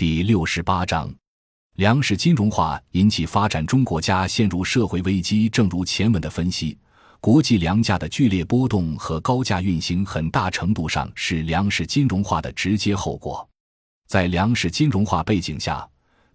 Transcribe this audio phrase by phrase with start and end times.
[0.00, 1.14] 第六十八章，
[1.74, 5.46] 粮食金融化引起发展中国家陷入社会危机。
[5.46, 6.78] 正如前文的分析，
[7.20, 13.46] 国际粮价的剧烈波动和高价运行，很大程度上是粮食金融化的直接后果。
[14.08, 15.86] 在粮食金融化背景下，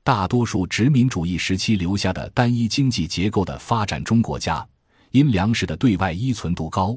[0.03, 4.63] 大多数殖民主义时期留下的单一经济结构的发展中国家，
[5.09, 6.95] 因粮食的对外依存度高，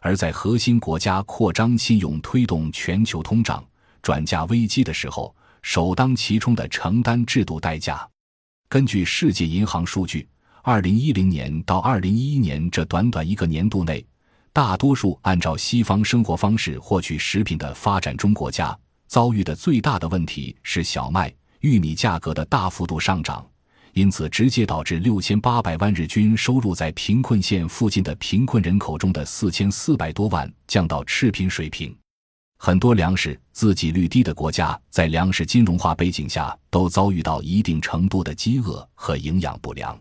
[0.00, 3.64] 而在核心国家扩张信用、推动全球通胀、
[4.02, 5.32] 转嫁危机的时候。
[5.62, 8.08] 首当其冲的承担制度代价。
[8.68, 10.28] 根据世界银行数据，
[10.62, 14.04] 二零一零年到二零一一年这短短一个年度内，
[14.52, 23.46] 大多数按照西方生活方式获取食品的发展中国家遭遇的最大的问题是小麦、玉米价格的大幅度上涨，
[23.94, 31.96] 因此直接导致六千八百万日均收入在贫困线附近的贫困人口中的四千四百多万降到赤贫水平。
[32.60, 39.98] 很多粮食自给率低的国家，在粮食金融化背景下，都遭遇到一定程度的饥饿和营养不良。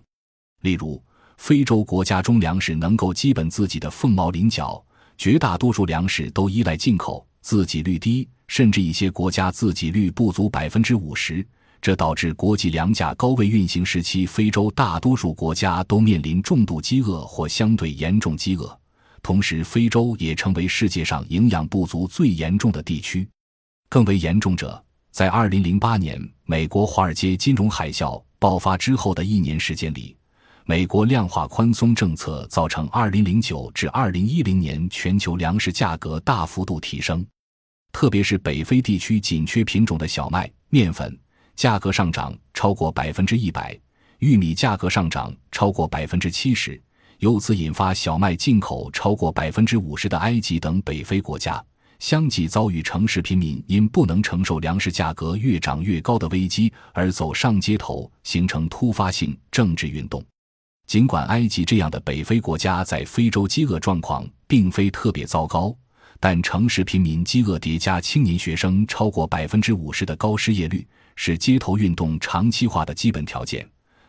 [0.62, 1.02] 例如，
[1.38, 4.84] 非洲国家中粮食能够基本自给的凤毛麟角，
[5.18, 11.46] 绝大多数粮食都依赖进口，自给率低，甚至一些国家自给率不足百分之五十。
[11.80, 18.78] 这导致国际粮价高位运行时期，非洲大多数国家都面临重度饥饿或相对严重饥饿。
[19.22, 23.28] 同时，非洲也成为世界上营养不足最严重的地区。
[23.90, 30.16] 更为严重者，在2008年美国华尔街金融海啸爆发之后的一年时间里，
[30.66, 37.26] 美国量化宽松政策造成2009至2010年全球粮食价格大幅度提升，
[37.94, 41.18] 特别是北非地区紧缺品种的小麦、面粉
[41.56, 43.80] 价格上涨超过百分之一百，
[44.20, 46.80] 玉米价格上涨超过百分之七十。
[47.20, 51.64] 由此引发小麦进口超过百分之五十的埃及等北非国家，
[51.98, 60.24] 相继遭遇城市贫民因不能承受粮食价格越涨越高的危机而走上街头，形成突发性政治运动。
[60.86, 65.76] 尽管埃及这样的北非国家在非洲饥饿状况并非特别糟糕，
[66.20, 73.68] 但城市贫民饥饿叠加青年学生超过百分之五十的高失业率，是街头运动长期化的基本条件。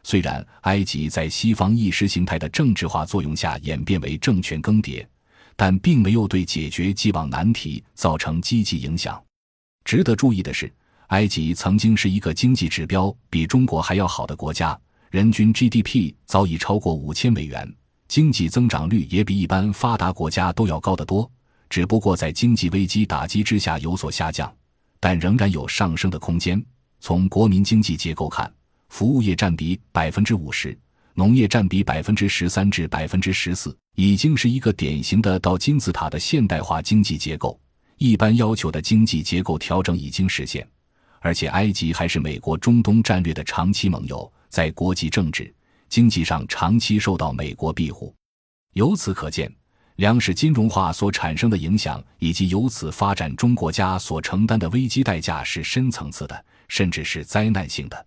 [0.08, 5.06] 虽然埃及在西方意识形态的政治化作用下演变为政权更迭，
[5.54, 9.22] 但并没有对解决既往难题造成积极影响。
[9.84, 10.72] 值得注意的是，
[11.08, 14.80] 埃及曾经是一个经济指标比中国还要好的国家，
[15.10, 17.70] 人均 GDP 早已超过五千美元，
[18.08, 21.30] 经济增长率也比一般发达国家都要高得多。
[21.68, 24.50] 只不过在经济危机打击之下有所下降，
[25.00, 26.64] 但仍然有上升的空间。
[26.98, 28.50] 从国民经济结构看，
[28.88, 30.76] 服务业占比百分之五十，
[31.14, 37.58] 农业占比百分之十三至百分之十四，已经是一个典型的倒金字塔的现代化经济结构。
[37.96, 40.66] 一般要求的经济结构调整已经实现，
[41.20, 45.52] 而且埃及还是美国中东战略的长期盟友，在国际政治、
[45.88, 48.14] 经济上长期受到美国庇护。
[48.74, 49.52] 由此可见，
[49.96, 58.06] 粮食金融化所产生的影响，以及由此发展中国家所承担的危机代价是深层次的，甚至是灾难性的。